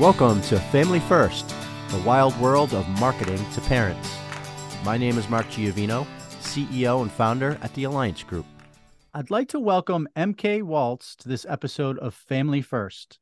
[0.00, 1.46] Welcome to Family First,
[1.90, 4.16] the wild world of marketing to parents.
[4.82, 6.06] My name is Mark Giovino,
[6.40, 8.46] CEO and founder at the Alliance Group.
[9.12, 13.18] I'd like to welcome MK Woltz to this episode of Family First.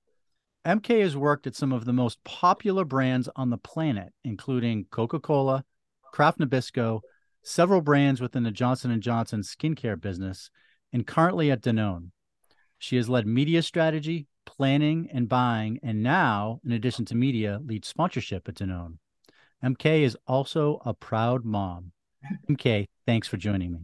[0.65, 5.65] MK has worked at some of the most popular brands on the planet, including Coca-Cola,
[6.13, 7.01] Kraft Nabisco,
[7.43, 10.49] several brands within the Johnson & Johnson skincare business,
[10.93, 12.13] and currently at Danone.
[12.79, 17.87] She has led media strategy, planning, and buying, and now, in addition to media, leads
[17.87, 18.97] sponsorship at Danone.
[19.63, 21.93] MK is also a proud mom.
[22.51, 23.81] MK, thanks for joining me.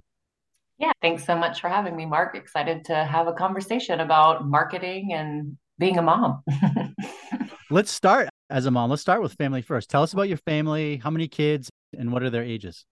[0.78, 2.34] Yeah, thanks so much for having me, Mark.
[2.34, 6.42] Excited to have a conversation about marketing and being a mom.
[7.70, 8.90] Let's start as a mom.
[8.90, 9.90] Let's start with family first.
[9.90, 10.96] Tell us about your family.
[10.96, 12.86] How many kids and what are their ages?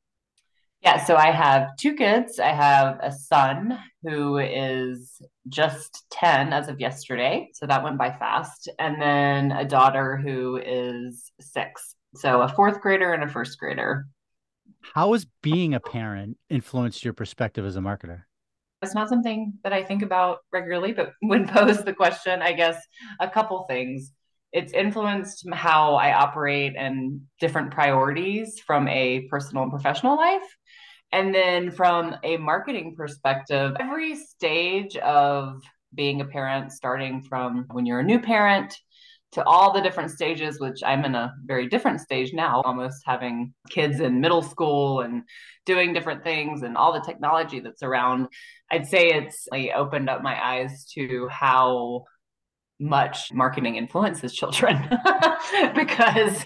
[0.83, 2.41] Yeah, so I have two kids.
[2.41, 7.51] I have a son who is just 10 as of yesterday.
[7.55, 8.69] So that went by fast.
[8.81, 11.95] And then a daughter who is six.
[12.17, 14.06] So a fourth grader and a first grader.
[14.95, 18.23] How has being a parent influenced your perspective as a marketer?
[18.83, 22.77] It's not something that I think about regularly, but when posed the question, I guess
[23.21, 24.12] a couple things.
[24.53, 30.43] It's influenced how I operate and different priorities from a personal and professional life.
[31.13, 35.63] And then from a marketing perspective, every stage of
[35.95, 38.75] being a parent, starting from when you're a new parent
[39.33, 43.55] to all the different stages, which I'm in a very different stage now, almost having
[43.71, 45.23] kids in middle school and
[45.65, 48.29] doing different things and all the technology that's around.
[48.71, 52.05] I'd say it's like opened up my eyes to how
[52.83, 54.77] much marketing influences children
[55.75, 56.44] because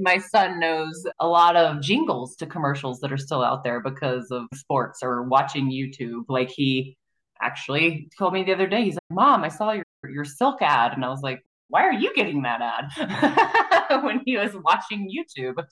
[0.00, 4.30] my son knows a lot of jingles to commercials that are still out there because
[4.30, 6.24] of sports or watching YouTube.
[6.28, 6.96] Like he
[7.40, 10.92] actually told me the other day, he's like, Mom, I saw your, your silk ad.
[10.92, 15.64] And I was like, why are you getting that ad when he was watching YouTube?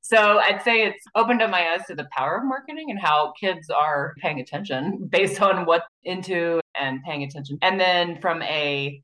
[0.00, 3.32] So I'd say it's opened up my eyes to the power of marketing and how
[3.38, 7.58] kids are paying attention based on what into and paying attention.
[7.62, 9.02] And then from a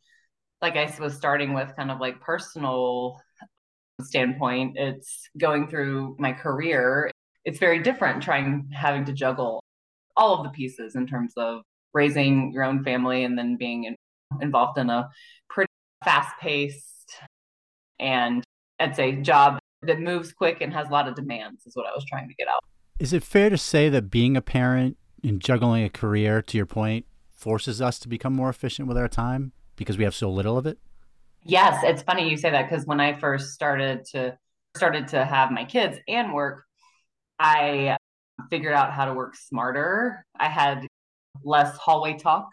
[0.63, 3.21] like I was starting with kind of like personal
[4.01, 7.11] standpoint, it's going through my career.
[7.45, 9.63] It's very different trying having to juggle
[10.17, 11.63] all of the pieces in terms of
[11.93, 13.97] raising your own family and then being in,
[14.41, 15.11] involved in a
[15.51, 15.71] pretty
[16.05, 17.19] fast paced
[17.99, 18.45] and
[18.79, 21.91] I'd say job that moves quick and has a lot of demands is what I
[21.95, 22.61] was trying to get out.
[22.99, 26.67] Is it fair to say that being a parent and juggling a career, to your
[26.67, 30.57] point, forces us to become more efficient with our time because we have so little
[30.57, 30.79] of it?
[31.45, 34.39] Yes, it's funny you say that because when I first started to
[34.77, 36.65] started to have my kids and work,
[37.39, 37.97] I
[38.49, 40.25] figured out how to work smarter.
[40.39, 40.87] I had
[41.45, 42.49] less hallway talk,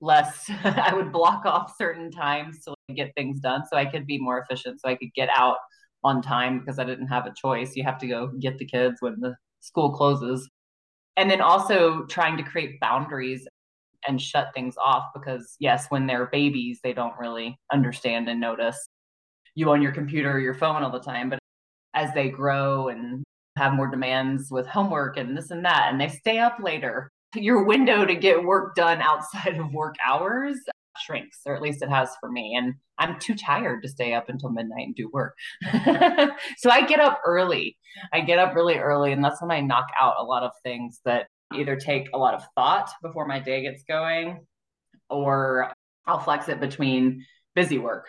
[0.00, 4.18] less I would block off certain times to get things done so I could be
[4.18, 5.56] more efficient so I could get out
[6.02, 7.76] on time because I didn't have a choice.
[7.76, 10.48] You have to go get the kids when the school closes.
[11.16, 13.46] And then also trying to create boundaries
[14.06, 18.88] and shut things off because, yes, when they're babies, they don't really understand and notice
[19.54, 21.30] you on your computer or your phone all the time.
[21.30, 21.38] But
[21.94, 23.22] as they grow and
[23.56, 27.64] have more demands with homework and this and that, and they stay up later, your
[27.64, 30.58] window to get work done outside of work hours
[30.98, 32.54] shrinks, or at least it has for me.
[32.56, 35.34] And I'm too tired to stay up until midnight and do work.
[36.58, 37.76] so I get up early.
[38.12, 41.00] I get up really early, and that's when I knock out a lot of things
[41.04, 44.46] that either take a lot of thought before my day gets going,
[45.08, 45.72] or
[46.06, 47.24] I'll flex it between
[47.54, 48.08] busy work,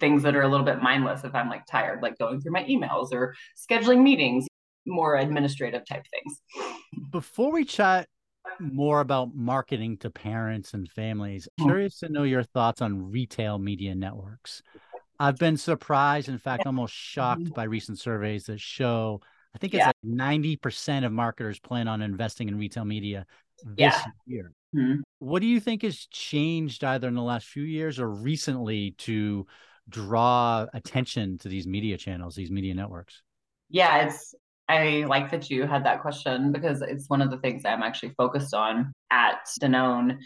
[0.00, 2.64] things that are a little bit mindless if I'm like tired, like going through my
[2.64, 4.46] emails or scheduling meetings,
[4.86, 6.40] more administrative type things.
[7.10, 8.08] Before we chat
[8.60, 11.48] more about marketing to parents and families.
[11.58, 11.66] Hmm.
[11.66, 14.62] Curious to know your thoughts on retail media networks.
[15.18, 19.20] I've been surprised, in fact, almost shocked by recent surveys that show
[19.54, 19.86] I think it's yeah.
[19.86, 23.26] like 90% of marketers plan on investing in retail media
[23.64, 24.02] this yeah.
[24.26, 24.52] year.
[24.74, 25.02] Mm-hmm.
[25.20, 29.46] What do you think has changed either in the last few years or recently to
[29.88, 33.22] draw attention to these media channels, these media networks?
[33.70, 34.34] Yeah, it's
[34.68, 38.14] I like that you had that question because it's one of the things I'm actually
[38.16, 40.18] focused on at Danone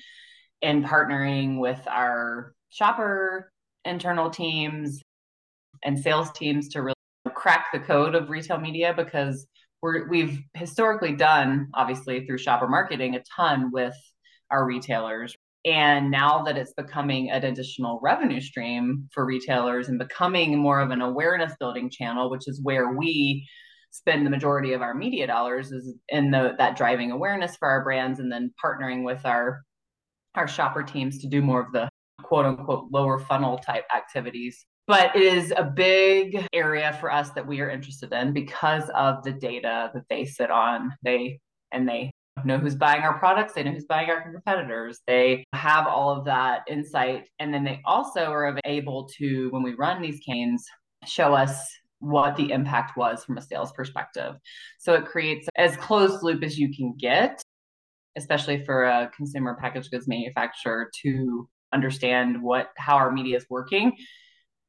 [0.62, 3.53] in partnering with our shopper
[3.85, 5.03] internal teams
[5.85, 6.94] and sales teams to really
[7.38, 9.46] crack the code of retail media because
[9.81, 13.94] we're, we've historically done, obviously through shopper marketing, a ton with
[14.50, 15.37] our retailers.
[15.64, 20.90] And now that it's becoming an additional revenue stream for retailers and becoming more of
[20.90, 23.46] an awareness building channel, which is where we
[23.91, 27.82] spend the majority of our media dollars is in the that driving awareness for our
[27.82, 29.62] brands and then partnering with our
[30.34, 31.88] our shopper teams to do more of the
[32.23, 37.46] quote unquote lower funnel type activities but it is a big area for us that
[37.46, 40.90] we are interested in because of the data that they sit on.
[41.02, 41.38] They
[41.70, 42.11] and they
[42.44, 45.00] know who's buying our products, they know who's buying our competitors.
[45.06, 47.29] They have all of that insight.
[47.38, 50.64] And then they also are able to, when we run these canes,
[51.05, 54.37] show us what the impact was from a sales perspective.
[54.79, 57.43] So it creates as closed loop as you can get,
[58.17, 63.93] especially for a consumer packaged goods manufacturer to understand what how our media is working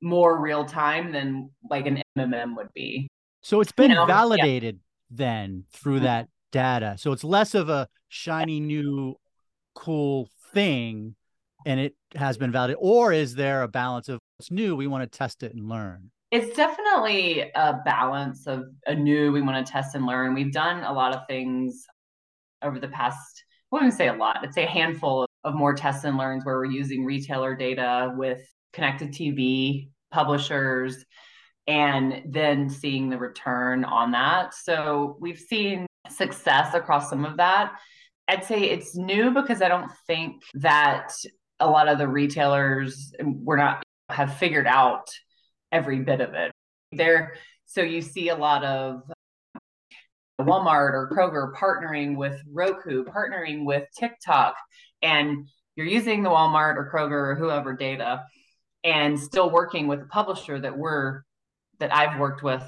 [0.01, 3.07] more real time than like an MMM would be.
[3.41, 4.05] So it's been you know?
[4.05, 5.17] validated yeah.
[5.17, 6.05] then through mm-hmm.
[6.05, 6.95] that data.
[6.97, 9.15] So it's less of a shiny new
[9.75, 11.15] cool thing
[11.65, 15.09] and it has been validated or is there a balance of it's new we want
[15.09, 16.11] to test it and learn?
[16.31, 20.33] It's definitely a balance of a new we want to test and learn.
[20.33, 21.85] We've done a lot of things
[22.61, 24.37] over the past I wouldn't say a lot.
[24.41, 28.41] I'd say a handful of more tests and learns where we're using retailer data with
[28.73, 31.05] connected TV publishers
[31.67, 34.53] and then seeing the return on that.
[34.53, 37.73] So we've seen success across some of that.
[38.27, 41.11] I'd say it's new because I don't think that
[41.59, 45.07] a lot of the retailers we're not have figured out
[45.71, 46.51] every bit of it.
[46.91, 47.33] There
[47.65, 49.03] so you see a lot of
[50.41, 54.55] Walmart or Kroger partnering with Roku, partnering with TikTok
[55.03, 58.23] and you're using the Walmart or Kroger or whoever data
[58.83, 61.21] and still working with a publisher that we're
[61.79, 62.67] that I've worked with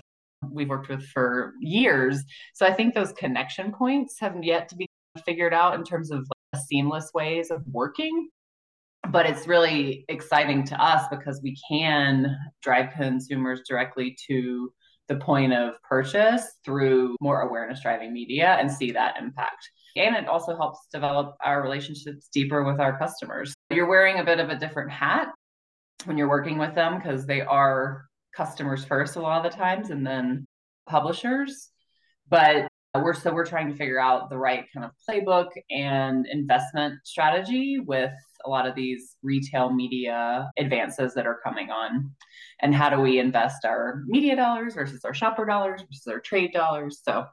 [0.49, 2.23] we've worked with for years.
[2.53, 4.87] So I think those connection points have yet to be
[5.25, 8.29] figured out in terms of like seamless ways of working.
[9.09, 14.71] But it's really exciting to us because we can drive consumers directly to
[15.07, 19.69] the point of purchase through more awareness driving media and see that impact.
[19.97, 23.53] And it also helps develop our relationships deeper with our customers.
[23.71, 25.29] You're wearing a bit of a different hat
[26.05, 28.05] when you're working with them because they are
[28.35, 30.45] customers first a lot of the times and then
[30.87, 31.69] publishers.
[32.29, 36.95] But we're so we're trying to figure out the right kind of playbook and investment
[37.05, 38.11] strategy with
[38.43, 42.11] a lot of these retail media advances that are coming on
[42.59, 46.51] and how do we invest our media dollars versus our shopper dollars versus our trade
[46.51, 47.25] dollars so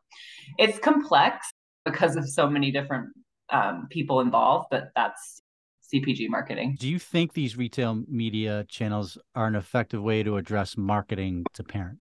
[0.58, 1.50] it's complex
[1.84, 3.08] because of so many different
[3.50, 5.42] um, people involved but that's
[5.92, 6.76] CPG marketing.
[6.78, 11.64] Do you think these retail media channels are an effective way to address marketing to
[11.64, 12.00] parents?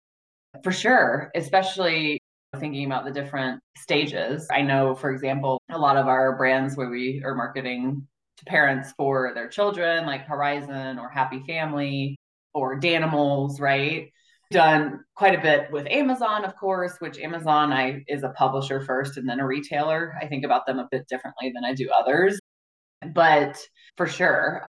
[0.62, 2.20] For sure, especially
[2.58, 4.46] thinking about the different stages.
[4.50, 8.06] I know, for example, a lot of our brands where we are marketing
[8.38, 12.16] to parents for their children, like Horizon or Happy Family
[12.54, 14.10] or Danimals, right?
[14.50, 19.16] Done quite a bit with Amazon, of course, which Amazon I is a publisher first
[19.16, 20.14] and then a retailer.
[20.20, 22.38] I think about them a bit differently than I do others.
[23.14, 23.58] But
[23.97, 24.67] for sure,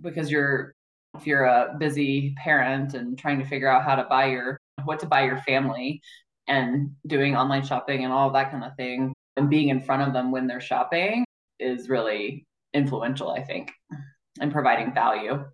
[0.00, 0.74] because you're
[1.16, 5.00] if you're a busy parent and trying to figure out how to buy your what
[5.00, 6.00] to buy your family
[6.46, 10.12] and doing online shopping and all that kind of thing and being in front of
[10.12, 11.24] them when they're shopping
[11.58, 13.72] is really influential i think
[14.40, 15.44] and providing value.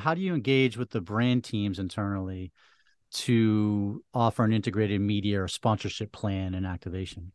[0.00, 2.52] How do you engage with the brand teams internally
[3.12, 7.32] to offer an integrated media or sponsorship plan and activation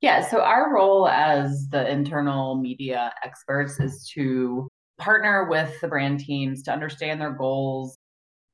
[0.00, 6.20] yeah, so our role as the internal media experts is to partner with the brand
[6.20, 7.96] teams to understand their goals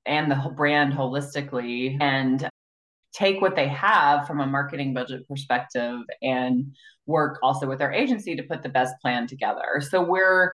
[0.06, 2.48] and the brand holistically and
[3.12, 6.74] take what they have from a marketing budget perspective and
[7.06, 9.80] work also with our agency to put the best plan together.
[9.80, 10.52] So we're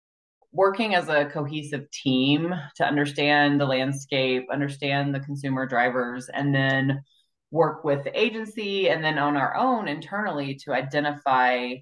[0.53, 7.03] working as a cohesive team to understand the landscape, understand the consumer drivers, and then
[7.51, 11.75] work with the agency and then on our own internally to identify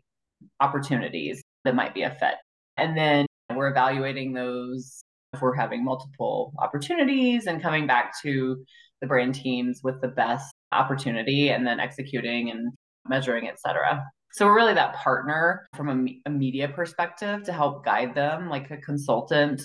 [0.60, 2.34] opportunities that might be a fit.
[2.76, 5.02] And then we're evaluating those
[5.32, 8.62] if we're having multiple opportunities and coming back to
[9.00, 12.72] the brand teams with the best opportunity and then executing and
[13.08, 14.04] measuring, et cetera.
[14.32, 18.70] So we're really that partner from a, a media perspective to help guide them like
[18.70, 19.62] a consultant.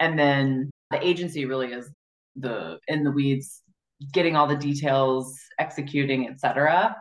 [0.00, 1.90] And then the agency really is
[2.34, 3.62] the in the weeds
[4.12, 6.96] getting all the details, executing, etc.,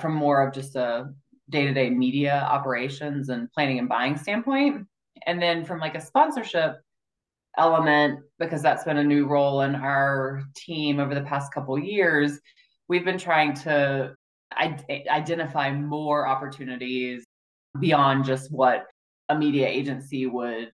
[0.00, 1.10] from more of just a
[1.50, 4.86] day-to-day media operations and planning and buying standpoint.
[5.26, 6.76] And then from like a sponsorship
[7.56, 12.40] element, because that's been a new role in our team over the past couple years,
[12.88, 14.14] we've been trying to
[14.56, 17.24] identify more opportunities
[17.80, 18.84] beyond just what
[19.28, 20.70] a media agency would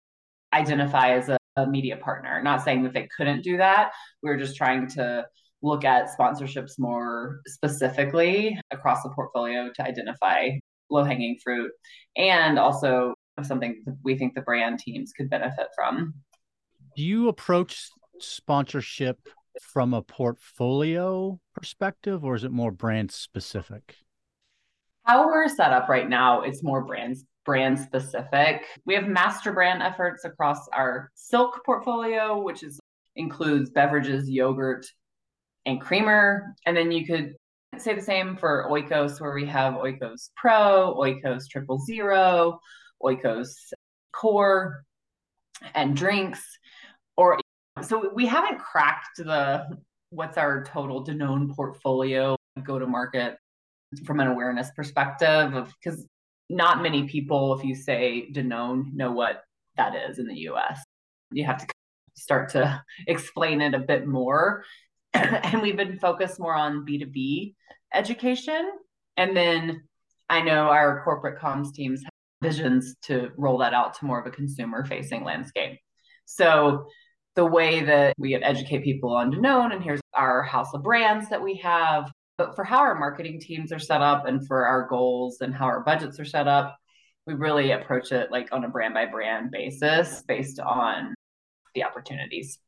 [0.53, 2.41] identify as a, a media partner.
[2.41, 3.91] Not saying that they couldn't do that.
[4.23, 5.25] We we're just trying to
[5.61, 10.49] look at sponsorships more specifically across the portfolio to identify
[10.89, 11.71] low hanging fruit
[12.15, 16.13] and also something we think the brand teams could benefit from.
[16.95, 19.19] Do you approach sponsorship
[19.61, 23.95] from a portfolio perspective or is it more brand specific?
[25.03, 28.65] How we're set up right now, it's more brands brand specific.
[28.85, 32.77] We have master brand efforts across our silk portfolio, which is
[33.15, 34.85] includes beverages, yogurt,
[35.67, 36.55] and creamer.
[36.65, 37.35] And then you could
[37.77, 42.59] say the same for Oikos, where we have Oikos Pro, Oikos Triple Zero,
[43.03, 43.49] Oikos
[44.13, 44.83] Core,
[45.75, 46.41] and drinks.
[47.17, 47.37] Or
[47.83, 49.65] so we haven't cracked the
[50.09, 53.37] what's our total Danone portfolio go to market
[54.05, 56.07] from an awareness perspective of because
[56.49, 59.43] not many people, if you say Danone, know what
[59.75, 60.79] that is in the US.
[61.31, 61.67] You have to
[62.15, 64.63] start to explain it a bit more.
[65.43, 67.55] and we've been focused more on B2B
[67.93, 68.71] education.
[69.15, 69.83] And then
[70.29, 74.27] I know our corporate comms teams have visions to roll that out to more of
[74.27, 75.79] a consumer facing landscape.
[76.25, 76.87] So
[77.35, 81.41] the way that we educate people on Danone, and here's our house of brands that
[81.41, 85.41] we have, but for how our marketing teams are set up and for our goals
[85.41, 86.77] and how our budgets are set up,
[87.25, 91.13] we really approach it like on a brand by brand basis based on
[91.73, 92.59] the opportunities.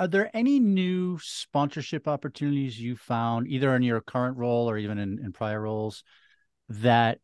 [0.00, 4.98] Are there any new sponsorship opportunities you found, either in your current role or even
[4.98, 6.04] in, in prior roles,
[6.70, 7.18] that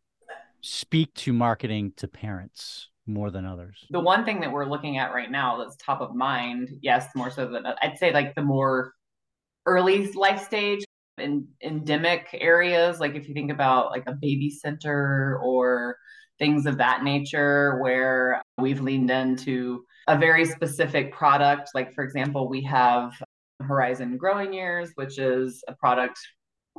[0.61, 3.87] speak to marketing to parents more than others?
[3.89, 7.31] The one thing that we're looking at right now that's top of mind, yes, more
[7.31, 8.93] so than I'd say like the more
[9.65, 10.85] early life stage
[11.17, 15.97] in endemic areas like if you think about like a baby center or
[16.39, 21.71] things of that nature where we've leaned into a very specific product.
[21.75, 23.13] Like for example we have
[23.63, 26.19] horizon growing years which is a product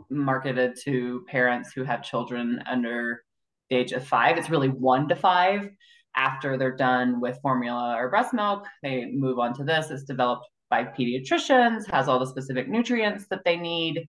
[0.09, 3.23] marketed to parents who have children under
[3.69, 4.37] the age of five.
[4.37, 5.69] It's really one to five.
[6.15, 9.91] After they're done with formula or breast milk they move on to this.
[9.91, 14.05] It's developed by pediatricians has all the specific nutrients that they need.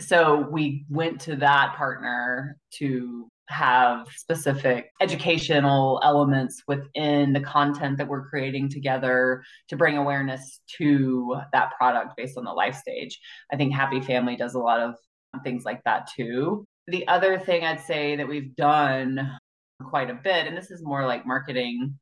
[0.00, 8.08] So we went to that partner to have specific educational elements within the content that
[8.08, 13.20] we're creating together to bring awareness to that product based on the life stage.
[13.52, 14.94] I think Happy Family does a lot of
[15.42, 16.66] things like that too.
[16.86, 19.38] The other thing I'd say that we've done
[19.82, 21.98] quite a bit, and this is more like marketing,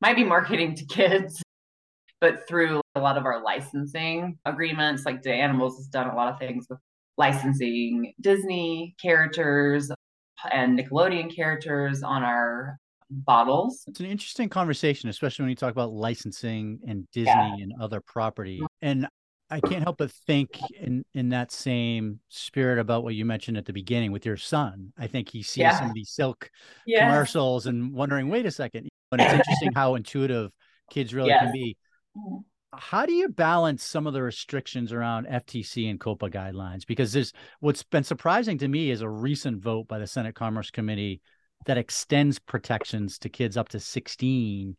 [0.00, 1.42] might be marketing to kids,
[2.20, 6.38] but through a lot of our licensing agreements, like Danimals has done a lot of
[6.38, 6.78] things with
[7.16, 9.90] licensing Disney characters
[10.52, 12.78] and Nickelodeon characters on our
[13.10, 13.84] bottles.
[13.86, 17.54] It's an interesting conversation, especially when you talk about licensing and Disney yeah.
[17.60, 18.58] and other property.
[18.58, 18.66] Mm-hmm.
[18.82, 19.08] And
[19.50, 23.66] I can't help but think in in that same spirit about what you mentioned at
[23.66, 24.92] the beginning with your son.
[24.96, 25.78] I think he sees yeah.
[25.78, 26.48] some of these silk
[26.86, 27.00] yes.
[27.02, 28.88] commercials and wondering, wait a second.
[29.10, 30.52] And it's interesting how intuitive
[30.88, 31.76] kids really can be.
[32.16, 32.36] Mm-hmm.
[32.72, 36.86] How do you balance some of the restrictions around FTC and COPPA guidelines?
[36.86, 40.70] Because there's what's been surprising to me is a recent vote by the Senate Commerce
[40.70, 41.20] Committee
[41.66, 44.76] that extends protections to kids up to 16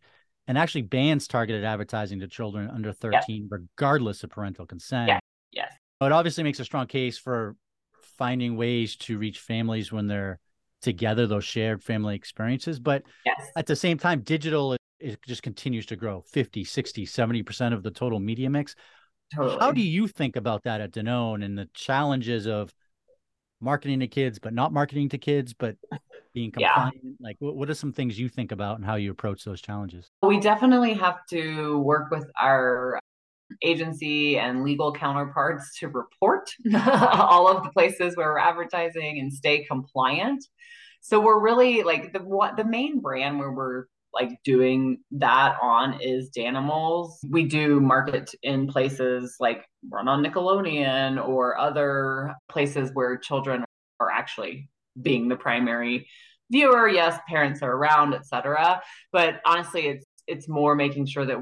[0.48, 5.10] and actually bans targeted advertising to children under 13, regardless of parental consent.
[5.10, 5.20] Yeah.
[5.52, 5.74] Yes.
[6.02, 7.56] It obviously makes a strong case for
[8.18, 10.40] finding ways to reach families when they're
[10.82, 12.80] together, those shared family experiences.
[12.80, 13.52] But yes.
[13.56, 17.92] at the same time, digital it just continues to grow 50 60 70% of the
[17.92, 18.76] total media mix
[19.34, 19.58] totally.
[19.60, 22.74] how do you think about that at danone and the challenges of
[23.60, 25.76] marketing to kids but not marketing to kids but
[26.34, 27.12] being compliant yeah.
[27.20, 30.40] like what are some things you think about and how you approach those challenges we
[30.40, 33.00] definitely have to work with our
[33.64, 39.64] agency and legal counterparts to report all of the places where we're advertising and stay
[39.66, 40.44] compliant
[41.02, 46.00] so we're really like the what the main brand where we're like doing that on
[46.02, 47.12] is Danimals.
[47.30, 53.64] We do market in places like run on Nickelodeon or other places where children
[54.00, 54.70] are actually
[55.02, 56.08] being the primary
[56.52, 56.88] viewer.
[56.88, 58.82] Yes, parents are around, etc.
[59.12, 61.38] But honestly, it's it's more making sure that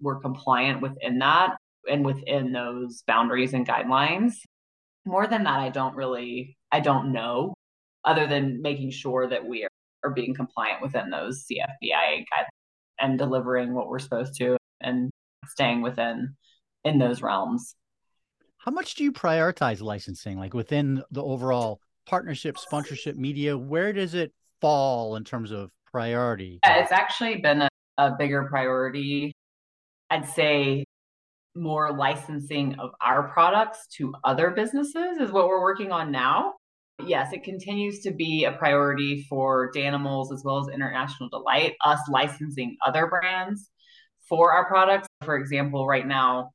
[0.00, 1.56] we're compliant within that
[1.88, 4.34] and within those boundaries and guidelines.
[5.04, 7.54] More than that, I don't really I don't know
[8.04, 9.68] other than making sure that we are
[10.04, 12.46] are being compliant within those CFBAI guidelines
[12.98, 15.10] and delivering what we're supposed to and
[15.46, 16.36] staying within
[16.84, 17.74] in those realms.
[18.58, 23.56] How much do you prioritize licensing like within the overall partnership, sponsorship, media?
[23.56, 26.60] Where does it fall in terms of priority?
[26.64, 29.32] Yeah, it's actually been a, a bigger priority.
[30.10, 30.84] I'd say
[31.56, 36.54] more licensing of our products to other businesses is what we're working on now
[37.06, 42.00] yes, it continues to be a priority for Danimals as well as International Delight, us
[42.08, 43.70] licensing other brands
[44.28, 45.08] for our products.
[45.22, 46.50] For example, right now,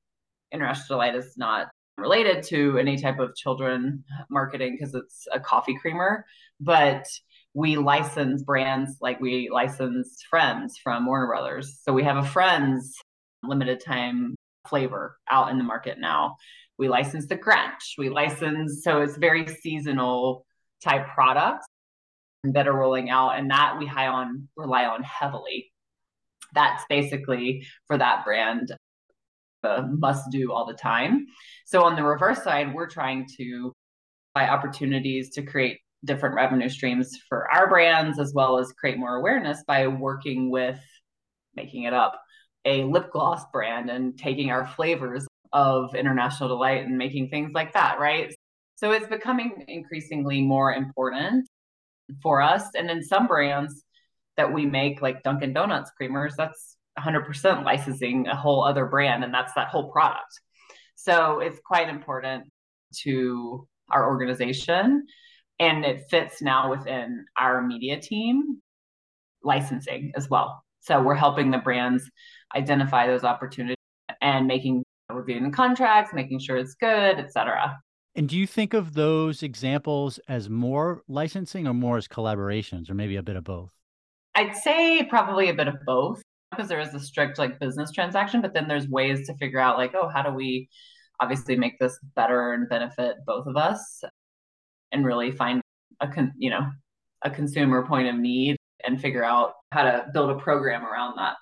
[0.51, 5.77] International Delight is not related to any type of children marketing because it's a coffee
[5.79, 6.25] creamer,
[6.59, 7.05] but
[7.53, 11.79] we license brands like we license Friends from Warner Brothers.
[11.83, 12.95] So we have a Friends
[13.43, 14.35] limited time
[14.67, 16.35] flavor out in the market now.
[16.77, 17.97] We license the Grinch.
[17.97, 20.45] We license, so it's very seasonal
[20.83, 21.65] type products
[22.43, 25.71] that are rolling out, and that we high on rely on heavily.
[26.53, 28.71] That's basically for that brand
[29.65, 31.25] a must do all the time.
[31.65, 33.73] So on the reverse side, we're trying to
[34.33, 39.15] buy opportunities to create different revenue streams for our brands as well as create more
[39.15, 40.79] awareness by working with
[41.55, 42.21] making it up
[42.65, 47.73] a lip gloss brand and taking our flavors of international delight and making things like
[47.73, 48.35] that right?
[48.75, 51.47] So it's becoming increasingly more important
[52.21, 52.63] for us.
[52.75, 53.83] And in some brands
[54.35, 59.33] that we make like dunkin donuts creamers that's 100% licensing a whole other brand and
[59.33, 60.39] that's that whole product.
[60.95, 62.45] So it's quite important
[63.03, 65.05] to our organization
[65.59, 68.61] and it fits now within our media team
[69.41, 70.63] licensing as well.
[70.81, 72.03] So we're helping the brands
[72.55, 73.77] identify those opportunities
[74.21, 77.77] and making reviewing contracts making sure it's good etc
[78.15, 82.93] and do you think of those examples as more licensing or more as collaborations or
[82.93, 83.71] maybe a bit of both
[84.35, 86.21] i'd say probably a bit of both
[86.51, 89.77] because there is a strict like business transaction but then there's ways to figure out
[89.77, 90.67] like oh how do we
[91.19, 94.03] obviously make this better and benefit both of us
[94.91, 95.61] and really find
[96.01, 96.69] a con- you know
[97.21, 101.35] a consumer point of need and figure out how to build a program around that.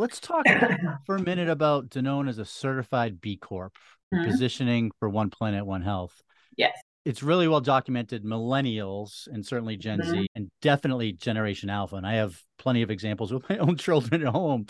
[0.00, 0.46] Let's talk
[1.04, 3.76] for a minute about Danone as a certified B Corp,
[4.14, 4.24] mm-hmm.
[4.24, 6.22] positioning for One Planet, One Health.
[6.56, 6.72] Yes.
[7.04, 8.24] It's really well documented.
[8.24, 10.10] Millennials and certainly Gen mm-hmm.
[10.10, 11.96] Z and definitely Generation Alpha.
[11.96, 14.64] And I have plenty of examples with my own children at home.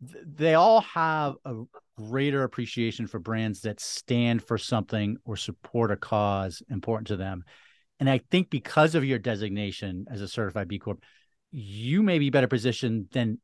[0.00, 1.62] They all have a
[1.96, 7.44] greater appreciation for brands that stand for something or support a cause important to them.
[8.00, 11.04] And I think because of your designation as a certified B Corp,
[11.52, 13.38] you may be better positioned than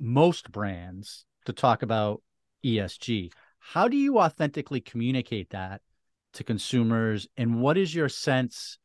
[0.00, 2.22] most brands to talk about
[2.64, 3.32] ESG.
[3.58, 5.82] How do you authentically communicate that
[6.34, 7.28] to consumers?
[7.36, 8.78] And what is your sense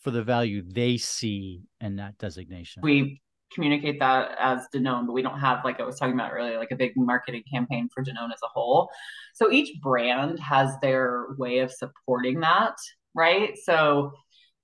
[0.00, 2.82] for the value they see in that designation?
[2.82, 3.20] We
[3.54, 6.70] communicate that as Danone, but we don't have, like I was talking about earlier, like
[6.70, 8.88] a big marketing campaign for Danone as a whole.
[9.34, 12.74] So each brand has their way of supporting that,
[13.14, 13.52] right?
[13.62, 14.12] So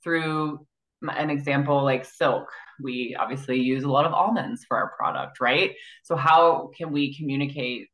[0.02, 0.66] through
[1.02, 2.48] an example like silk
[2.82, 5.74] we obviously use a lot of almonds for our product right?
[6.04, 7.88] So how can we communicate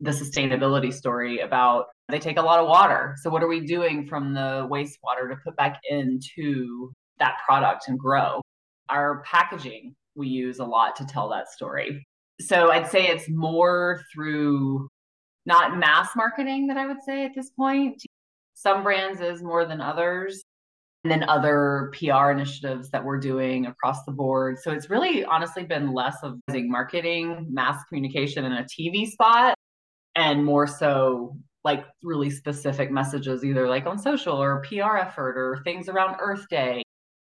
[0.00, 3.16] the sustainability story about they take a lot of water.
[3.20, 7.98] So what are we doing from the wastewater to put back into that product and
[7.98, 8.40] grow?
[8.88, 12.06] Our packaging we use a lot to tell that story.
[12.40, 14.88] So i'd say it's more through
[15.46, 18.02] not mass marketing that i would say at this point.
[18.54, 20.42] Some brands is more than others
[21.04, 24.58] and then other PR initiatives that we're doing across the board.
[24.58, 29.54] So it's really honestly been less of marketing, mass communication, and a TV spot,
[30.16, 35.60] and more so like really specific messages, either like on social or PR effort or
[35.64, 36.82] things around Earth Day,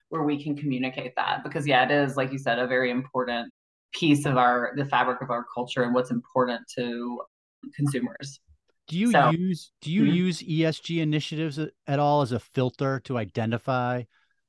[0.09, 1.43] where we can communicate that.
[1.43, 3.51] Because yeah, it is like you said, a very important
[3.93, 7.21] piece of our the fabric of our culture and what's important to
[7.75, 8.39] consumers.
[8.87, 10.13] Do you so, use do you mm-hmm.
[10.13, 14.03] use ESG initiatives at all as a filter to identify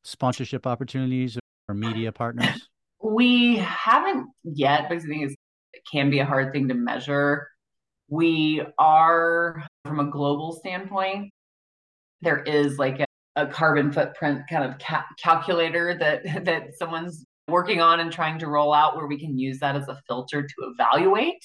[0.04, 2.68] sponsorship opportunities or media partners?
[3.02, 5.32] We haven't yet because I think
[5.72, 7.48] it can be a hard thing to measure.
[8.08, 11.30] We are from a global standpoint.
[12.20, 17.80] There is like a, a carbon footprint kind of ca- calculator that that someone's working
[17.80, 20.54] on and trying to roll out where we can use that as a filter to
[20.72, 21.44] evaluate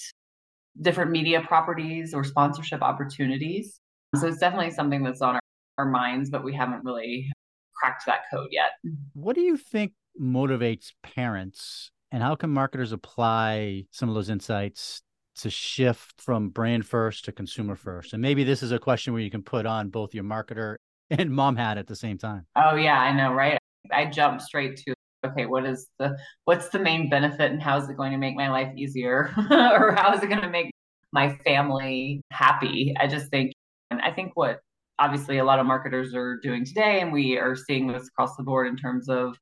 [0.80, 3.80] different media properties or sponsorship opportunities.
[4.16, 5.42] So it's definitely something that's on our,
[5.78, 7.30] our minds, but we haven't really
[7.76, 8.72] cracked that code yet.
[9.14, 15.02] What do you think motivates parents and how can marketers apply some of those insights
[15.38, 18.14] to shift from brand first to consumer first?
[18.14, 20.76] And maybe this is a question where you can put on both your marketer
[21.10, 22.46] and mom hat at the same time.
[22.56, 23.58] Oh yeah, I know, right?
[23.92, 24.94] I jump straight to
[25.26, 28.36] okay, what is the what's the main benefit and how is it going to make
[28.36, 30.72] my life easier or how is it going to make
[31.12, 32.94] my family happy?
[33.00, 33.54] I just think
[33.90, 34.60] and I think what
[35.00, 38.44] obviously a lot of marketers are doing today and we are seeing this across the
[38.44, 39.36] board in terms of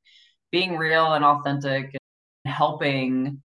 [0.51, 1.95] being real and authentic
[2.45, 3.41] and helping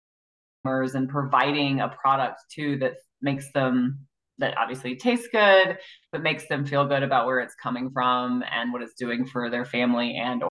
[0.63, 3.99] customers and providing a product too that makes them
[4.39, 5.79] that obviously tastes good
[6.11, 9.51] but makes them feel good about where it's coming from and what it's doing for
[9.51, 10.43] their family and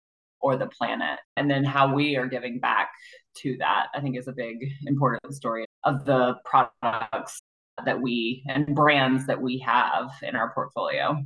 [0.40, 2.90] or the planet and then how we are giving back
[3.35, 7.40] to that i think is a big important story of the products
[7.85, 11.22] that we and brands that we have in our portfolio.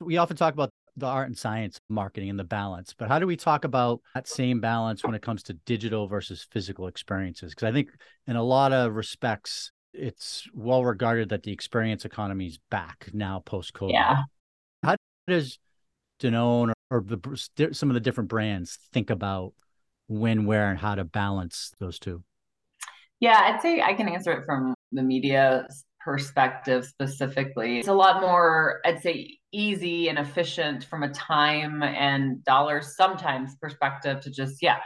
[0.00, 3.26] We often talk about the art and science marketing and the balance, but how do
[3.26, 7.52] we talk about that same balance when it comes to digital versus physical experiences?
[7.54, 7.90] Because I think
[8.26, 13.40] in a lot of respects, it's well regarded that the experience economy is back now
[13.44, 13.92] post COVID.
[13.92, 14.22] Yeah.
[14.82, 14.96] How
[15.26, 15.58] does
[16.20, 19.54] Danone or, or the, some of the different brands think about
[20.08, 22.22] when, where, and how to balance those two?
[23.20, 25.66] Yeah, I'd say I can answer it from the media
[26.00, 27.78] perspective specifically.
[27.78, 33.56] It's a lot more, I'd say, easy and efficient from a time and dollars sometimes
[33.56, 34.78] perspective to just, yeah,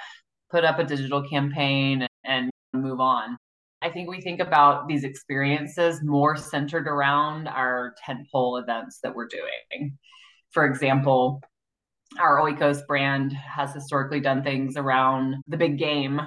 [0.51, 3.37] put up a digital campaign and move on.
[3.83, 9.29] I think we think about these experiences more centered around our tentpole events that we're
[9.29, 9.99] doing.
[10.55, 11.43] For example,
[12.21, 16.21] our Oikos brand has historically done things around the big game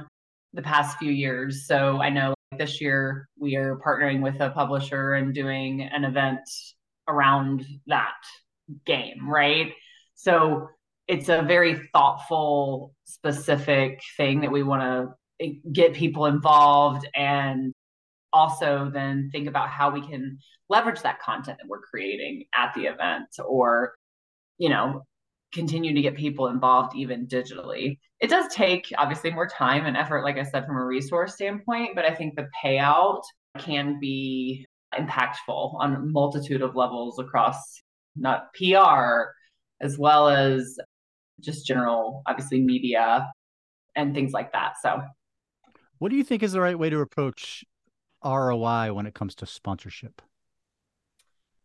[0.52, 1.66] the past few years.
[1.66, 6.42] So I know this year we are partnering with a publisher and doing an event
[7.08, 8.18] around that
[8.86, 9.72] game, right?
[10.16, 10.68] So
[11.08, 17.74] it's a very thoughtful, specific thing that we want to eh, get people involved and
[18.34, 20.38] also then think about how we can
[20.70, 23.94] leverage that content that we're creating at the event or
[24.58, 25.04] you know
[25.54, 30.24] continue to get people involved even digitally it does take obviously more time and effort
[30.24, 33.22] like i said from a resource standpoint but i think the payout
[33.58, 34.66] can be
[34.98, 37.82] impactful on a multitude of levels across
[38.16, 39.32] not pr
[39.82, 40.78] as well as
[41.40, 43.26] just general obviously media
[43.96, 45.02] and things like that so
[46.00, 47.64] what do you think is the right way to approach
[48.24, 50.22] ROI when it comes to sponsorship?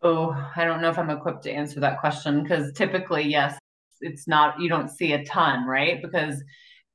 [0.03, 3.57] Oh, I don't know if I'm equipped to answer that question because typically, yes,
[4.01, 6.03] it's not, you don't see a ton, right?
[6.03, 6.43] Because,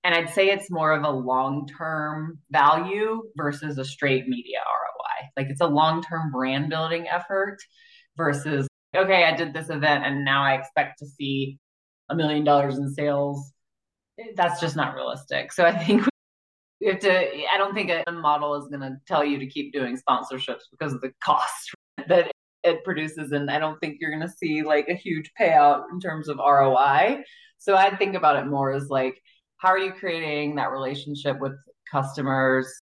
[0.03, 5.29] and I'd say it's more of a long term value versus a straight media ROI.
[5.37, 7.57] Like it's a long term brand building effort
[8.17, 11.59] versus, okay, I did this event and now I expect to see
[12.09, 13.53] a million dollars in sales.
[14.19, 15.53] Eh, that's just not realistic.
[15.53, 16.03] So I think
[16.79, 19.73] you have to i don't think a model is going to tell you to keep
[19.73, 21.71] doing sponsorships because of the cost
[22.07, 22.31] that
[22.67, 25.99] it produces and i don't think you're going to see like a huge payout in
[25.99, 27.21] terms of roi
[27.57, 29.21] so i think about it more as like
[29.57, 31.53] how are you creating that relationship with
[31.91, 32.81] customers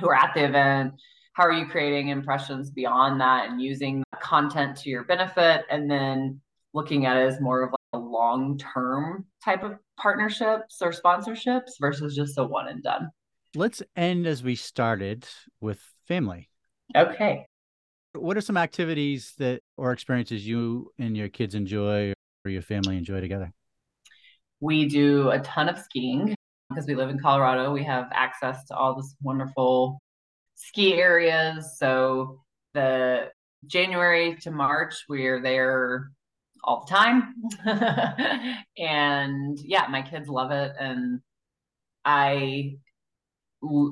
[0.00, 0.92] who are at the event
[1.34, 6.40] how are you creating impressions beyond that and using content to your benefit and then
[6.74, 11.72] looking at it as more of like a long term type of partnerships or sponsorships
[11.80, 13.10] versus just a one and done.
[13.54, 15.26] Let's end as we started
[15.60, 16.50] with family.
[16.96, 17.46] Okay.
[18.14, 22.12] What are some activities that or experiences you and your kids enjoy
[22.44, 23.52] or your family enjoy together?
[24.60, 26.34] We do a ton of skiing
[26.68, 27.72] because we live in Colorado.
[27.72, 30.00] We have access to all this wonderful
[30.54, 31.76] ski areas.
[31.78, 32.40] So
[32.72, 33.30] the
[33.66, 36.10] January to March, we're there
[36.62, 37.34] all the time.
[38.78, 41.20] and yeah, my kids love it and
[42.04, 42.76] I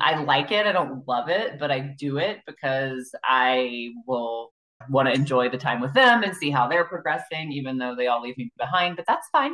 [0.01, 0.67] I like it.
[0.67, 4.53] I don't love it, but I do it because I will
[4.89, 8.07] want to enjoy the time with them and see how they're progressing, even though they
[8.09, 8.97] all leave me behind.
[8.97, 9.53] But that's fine.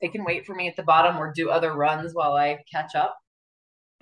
[0.00, 2.94] They can wait for me at the bottom or do other runs while I catch
[2.94, 3.16] up.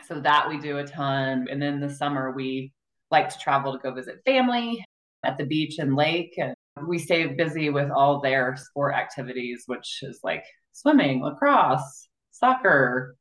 [0.06, 1.46] So that we do a ton.
[1.50, 2.72] And then the summer, we
[3.10, 4.84] like to travel to go visit family
[5.24, 6.34] at the beach and lake.
[6.38, 6.54] And
[6.86, 13.16] we stay busy with all their sport activities, which is like swimming, lacrosse, soccer,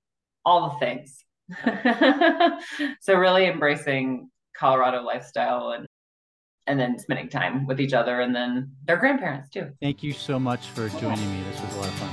[0.46, 1.24] all the things.
[3.02, 5.86] so really embracing Colorado lifestyle and
[6.68, 9.72] and then spending time with each other and then their grandparents too.
[9.82, 11.44] Thank you so much for joining me.
[11.50, 12.10] This was a lot of fun.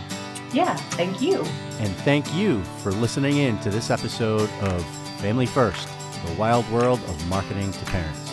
[0.52, 1.40] Yeah, thank you.
[1.80, 4.84] And thank you for listening in to this episode of
[5.18, 5.88] Family First,
[6.24, 8.23] the wild world of marketing to parents.